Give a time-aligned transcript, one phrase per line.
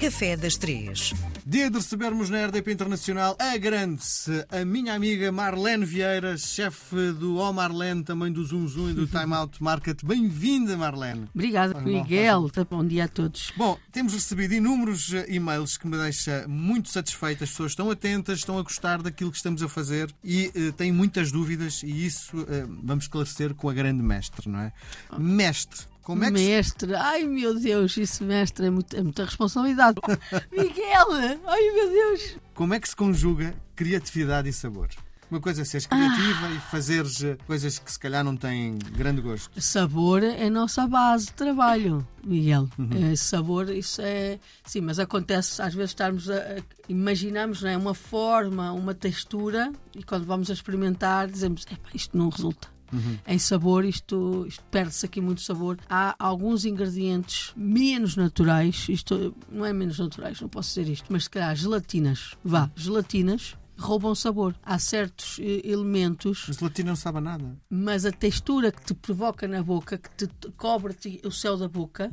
[0.00, 1.12] Café das Três.
[1.44, 4.02] Dia de recebermos na RDP Internacional a grande,
[4.50, 9.06] a minha amiga Marlene Vieira, chefe do O Marlene, também do Zoom Zoom e do
[9.06, 10.02] Time Out Market.
[10.02, 11.28] Bem-vinda, Marlene.
[11.34, 12.50] Obrigada, Faz mal, Miguel.
[12.70, 13.52] Bom dia a todos.
[13.54, 17.44] Bom, temos recebido inúmeros eh, e-mails que me deixa muito satisfeito.
[17.44, 20.92] As pessoas estão atentas, estão a gostar daquilo que estamos a fazer e eh, têm
[20.92, 24.72] muitas dúvidas e isso eh, vamos esclarecer com a grande mestre, não é?
[25.18, 26.44] Mestre, como é que se...
[26.46, 30.00] mestre, ai meu Deus, isso mestre é, muito- é muita responsabilidade.
[30.50, 32.36] Miguel, ai meu Deus.
[32.54, 34.88] Como é que se conjuga criatividade e sabor?
[35.30, 39.20] Uma coisa é seres criativa e fazeres eh, coisas que se calhar não têm grande
[39.20, 39.48] gosto.
[39.62, 42.68] Sabor é a nossa base de trabalho, Miguel.
[42.76, 43.12] Uhum.
[43.12, 44.40] É, sabor, isso é.
[44.64, 46.34] Sim, mas acontece às vezes estarmos a.
[46.34, 46.56] a-
[46.88, 52.18] imaginamos não é, uma forma, uma textura e quando vamos a experimentar dizemos: "Epá, isto
[52.18, 52.66] não resulta.
[52.92, 53.18] Uhum.
[53.26, 55.78] Em sabor, isto, isto perde-se aqui muito sabor.
[55.88, 61.24] Há alguns ingredientes menos naturais, isto não é menos naturais, não posso dizer isto, mas
[61.24, 64.54] se calhar gelatinas, vá, gelatinas roubam sabor.
[64.62, 67.56] Há certos eh, elementos A gelatina não sabe a nada.
[67.70, 71.66] mas a textura que te provoca na boca, que te te cobre-te o céu da
[71.66, 72.10] boca,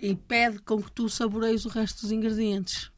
[0.00, 2.90] impede com que tu saboreies o resto dos ingredientes.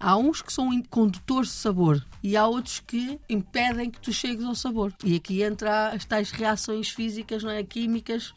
[0.00, 4.44] Há uns que são condutores de sabor e há outros que impedem que tu chegues
[4.44, 4.94] ao sabor.
[5.04, 7.62] E aqui entra as tais reações físicas, não é?
[7.62, 8.32] químicas,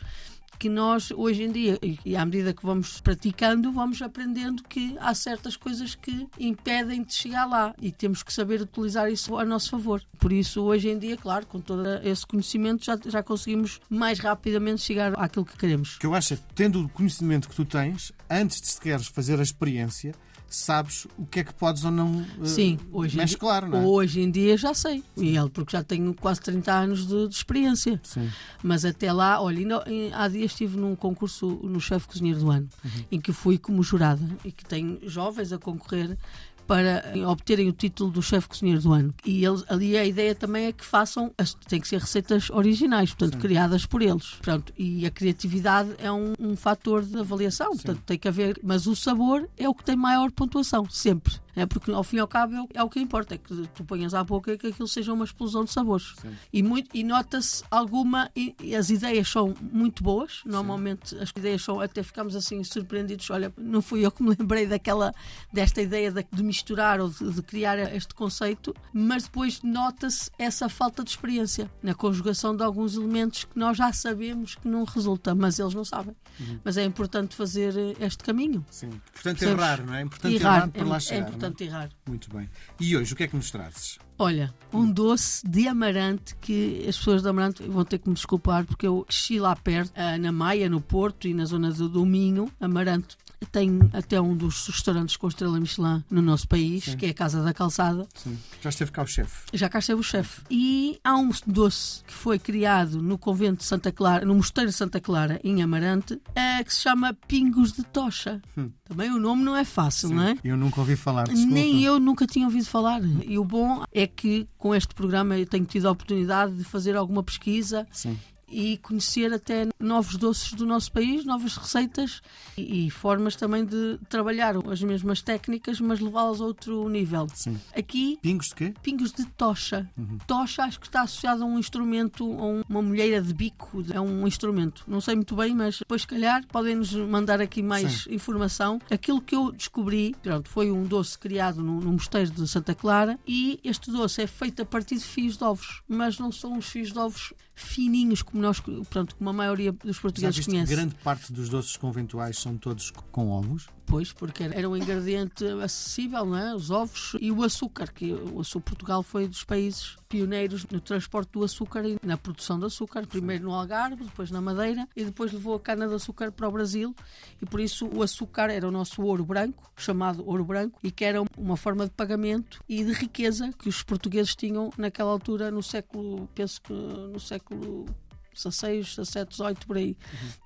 [0.60, 5.14] que nós hoje em dia, e- à medida que vamos praticando, vamos aprendendo que há
[5.14, 9.70] certas coisas que impedem de chegar lá e temos que saber utilizar isso a nosso
[9.72, 10.02] favor.
[10.20, 14.82] Por isso, hoje em dia, claro, com todo esse conhecimento, já, já conseguimos mais rapidamente
[14.82, 15.96] chegar àquilo que queremos.
[15.96, 19.40] O que eu acho é tendo o conhecimento que tu tens, antes de sequeres fazer
[19.40, 20.14] a experiência,
[20.56, 23.80] sabes o que é que podes ou não eh, Sim, hoje em, dia, mesclar, não
[23.80, 23.86] é?
[23.86, 28.00] hoje em dia já sei, Miguel, porque já tenho quase 30 anos de, de experiência.
[28.04, 28.30] Sim.
[28.62, 32.52] Mas até lá, olha, ainda, em- há dias estive num concurso no Chefe Cozinheiro do
[32.52, 32.70] Ano,
[33.12, 36.18] em que fui como jurada e que tenho jovens a concorrer
[36.68, 39.14] para obterem o título do chefe cozinheiro do ano.
[39.26, 43.14] E eles, ali a ideia também é que façam, as, tem que ser receitas originais,
[43.14, 44.36] portanto, criadas por eles.
[44.42, 48.88] Pronto, e a criatividade é um, um fator de avaliação, portanto, tem que haver, mas
[48.88, 51.43] o sabor é o que tem maior pontuação, sempre.
[51.56, 53.68] É porque ao fim e ao cabo é o, é o que importa, é que
[53.76, 56.16] tu ponhas à boca e que aquilo seja uma explosão de sabores.
[56.52, 61.62] E, muito- e nota-se alguma, e, e as ideias são muito boas, normalmente as ideias
[61.64, 65.14] são, até ficamos assim surpreendidos, olha, não fui eu que me lembrei daquela,
[65.52, 70.68] desta ideia de, de misturar ou de, de criar este conceito, mas depois nota-se essa
[70.70, 75.36] falta de experiência na conjugação de alguns elementos que nós já sabemos que não resulta,
[75.36, 76.16] mas eles não sabem.
[76.64, 78.66] Mas é importante fazer este caminho.
[78.72, 78.90] Sim.
[79.14, 79.44] Portanto, Percebes?
[79.64, 80.02] errar, não é?
[80.02, 81.18] Importante errar, Errar, para lá é, chegar.
[81.18, 81.32] é não é?
[81.64, 81.90] Errar.
[82.08, 82.50] Muito bem.
[82.80, 84.00] E hoje, o que é que nos trazes?
[84.18, 88.66] Olha, um doce de amarante que as pessoas de amarante vão ter que me desculpar
[88.66, 92.06] porque eu cresci lá perto, ah, na Maia, no Porto e na zona do, do
[92.06, 92.52] Minho.
[92.60, 93.18] Amarante
[93.52, 97.44] tem até um dos restaurantes com estrela Michelin no nosso país, que é a Casa
[97.44, 98.08] da Calçada.
[98.16, 98.38] Sim.
[98.62, 99.46] Já esteve cá o chefe.
[99.54, 100.42] Já cá esteve o chefe.
[100.50, 104.76] E há um doce que foi criado no convento de Santa Clara, no Mosteiro de
[104.76, 108.42] Santa Clara, em Amarante, ah, que se chama Pingos de Tocha.
[108.86, 110.36] Também o nome não é fácil, não é?
[110.44, 111.54] Eu nunca ouvi falar, desculpa.
[111.54, 113.02] Nem eu nunca tinha ouvido falar.
[113.26, 116.96] E o bom é que com este programa eu tenho tido a oportunidade de fazer
[116.96, 118.18] alguma pesquisa Sim.
[118.54, 122.22] E conhecer até novos doces do nosso país, novas receitas
[122.58, 127.28] e, e formas também de trabalhar as mesmas técnicas, mas levá-las a outro nível.
[127.34, 127.60] Sim.
[127.76, 128.74] Aqui Pingos de quê?
[128.84, 129.90] Pingos de tocha.
[130.28, 134.00] Tocha acho que está associado a um instrumento, a um- uma molheira de bico, é
[134.00, 134.84] um instrumento.
[134.88, 138.80] Não sei muito bem, mas depois, se calhar, podem-nos mandar aqui mais informação.
[138.92, 143.20] Aquilo que eu descobri, pronto, foi um doce criado no, no mosteiro de Santa Clara
[143.28, 146.66] e este doce é feito a partir de fios de ovos, mas não são os
[146.68, 150.74] fios de ovos fininhos como nós, pronto, como a maioria dos portugueses conhece.
[150.76, 153.68] grande parte dos doces conventuais são todos com ovos?
[153.86, 156.56] Pois, porque era era um ingrediente acessível, não é?
[156.56, 161.32] Os ovos e o açúcar, que o açúcar, Portugal foi dos países pioneiros no transporte
[161.32, 165.34] do açúcar e na produção de açúcar, primeiro no Algarve, depois na Madeira e depois
[165.34, 166.96] levou a cana de açúcar para o Brasil
[167.42, 171.04] e por isso o açúcar era o nosso ouro branco, chamado ouro branco, e que
[171.04, 175.62] era uma forma de pagamento e de riqueza que os portugueses tinham naquela altura no
[175.62, 177.86] século, penso que no século
[178.34, 179.98] 16, 17, 18 por aí.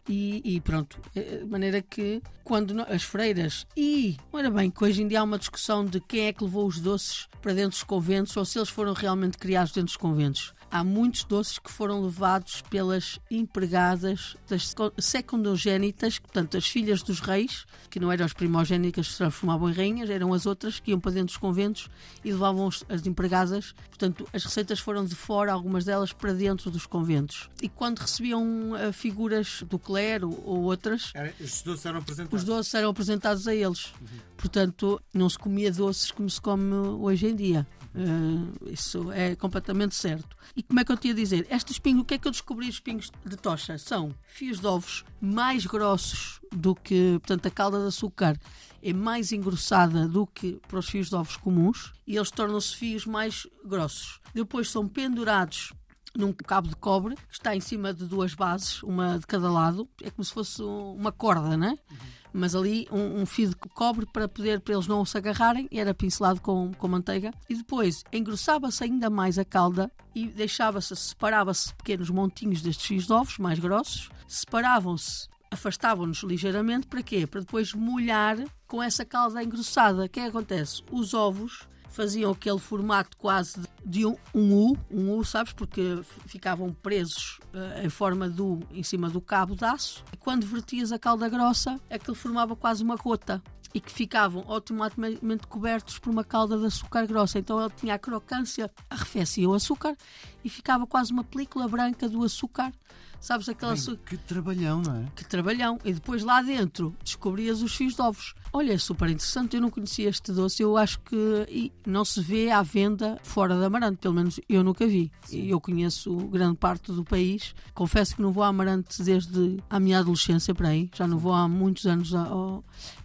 [0.08, 5.02] E, e pronto, eh, de maneira que quando as freiras e, ora bem, que hoje
[5.02, 7.84] em dia há uma discussão de quem é que levou os doces para dentro dos
[7.84, 10.54] conventos ou se eles foram realmente criados dentro dos conventos.
[10.72, 17.66] Há muitos doces que foram levados pelas empregadas das secundogénitas, portanto, as filhas dos reis,
[17.90, 21.00] que não eram as primogénicas que se transformavam em rainhas, eram as outras que iam
[21.00, 21.90] para dentro dos conventos
[22.24, 23.74] e levavam as empregadas.
[23.90, 27.50] Portanto, as receitas foram de fora, algumas delas para dentro dos conventos.
[27.62, 32.74] E quando recebiam uh, figuras do clero ou outras, os doces eram apresentados, os doces
[32.74, 33.94] eram apresentados a eles.
[34.00, 34.08] Uhum.
[34.38, 37.68] Portanto, não se comia doces como se come hoje em dia.
[37.98, 40.38] Uh, isso é completamente certo.
[40.56, 41.48] E como é que eu te ia dizer?
[41.50, 42.70] Estes pingos, o que é que eu descobri?
[42.70, 47.80] Os pingos de tocha são fios de ovos mais grossos do que, portanto, a calda
[47.80, 48.40] de açúcar
[48.84, 53.08] é mais engrossada do que para os fios de ovos comuns e eles tornam-se fios
[53.08, 54.20] mais grossos.
[54.32, 55.74] Depois são pendurados
[56.16, 59.90] num cabo de cobre que está em cima de duas bases, uma de cada lado.
[60.04, 61.80] É como se fosse uma corda, né?
[61.90, 65.68] Uhum mas ali um, um, fio de cobre para poder para eles não se agarrarem
[65.72, 70.96] e era pincelado com, com manteiga e depois engrossava-se ainda mais a calda e deixava-se,
[70.96, 77.26] separava-se pequenos montinhos destes fios de ovos mais grossos, separavam-se afastavam-nos ligeiramente para quê?
[77.26, 78.38] Para depois molhar
[78.68, 80.04] com essa calda engrossada.
[80.04, 80.84] O que, é que acontece?
[80.92, 83.68] Os ovos faziam aquele formato quase de
[84.06, 88.84] um, um U, um U, sabes, porque ficavam presos uh, em forma de U em
[88.84, 90.04] cima do cabo de aço.
[90.12, 93.42] E quando vertias a calda grossa, aquilo formava quase uma gota
[93.74, 97.40] e que ficavam automaticamente cobertos por uma calda de açúcar grossa.
[97.40, 99.96] Então ele tinha a crocância, arrefecia o açúcar
[100.44, 102.72] e ficava quase uma película branca do açúcar
[103.20, 103.74] Sabes aquela.
[103.74, 105.06] Bem, que trabalhão, não é?
[105.16, 105.80] Que trabalhão.
[105.84, 108.34] E depois lá dentro descobrias os fios de ovos.
[108.54, 109.56] Olha, é super interessante.
[109.56, 110.62] Eu não conhecia este doce.
[110.62, 114.00] Eu acho que não se vê à venda fora da Amarante.
[114.00, 115.12] Pelo menos eu nunca vi.
[115.26, 115.48] Sim.
[115.48, 117.56] Eu conheço grande parte do país.
[117.74, 120.90] Confesso que não vou a Amarante desde a minha adolescência para aí.
[120.94, 122.14] Já não vou há muitos anos.
[122.14, 122.28] A...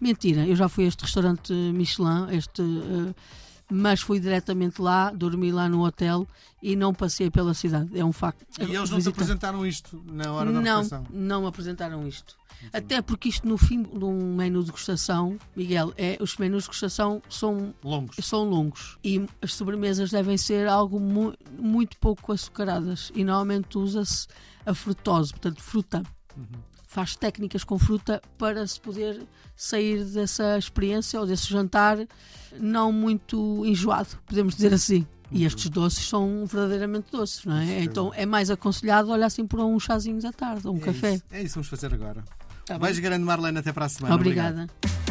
[0.01, 2.63] Mentira, eu já fui a este restaurante Michelin, este.
[2.63, 3.15] Uh
[3.73, 6.29] mas fui diretamente lá, dormi lá no hotel
[6.63, 7.99] e não passei pela cidade.
[7.99, 8.45] É um facto.
[8.61, 12.37] E eles não te apresentaram isto na hora da Não, não me apresentaram isto.
[12.61, 13.03] Muito Até bem.
[13.03, 17.23] porque isto no fim de um menu de degustação, Miguel, é, os menus de degustação
[17.29, 18.17] são longos.
[18.25, 24.29] são longos e as sobremesas devem ser algo mu muito pouco açucaradas e normalmente usa-se
[24.65, 26.03] a frutose, portanto fruta.
[26.37, 29.23] Uhum faz técnicas com fruta para se poder
[29.57, 31.99] sair dessa experiência ou desse jantar
[32.61, 35.07] não muito enjoado, podemos dizer assim.
[35.31, 37.83] E estes doces são verdadeiramente doces, não é?
[37.83, 41.15] Então é mais aconselhado olhar assim por uns chazinhos à tarde, ou um é café.
[41.15, 41.25] Isso.
[41.31, 42.23] É isso que vamos fazer agora.
[42.67, 43.59] Tá Beijo grande, Marlene.
[43.59, 44.15] Até para a semana.
[44.15, 44.69] Obrigada.
[44.85, 45.02] Obrigado.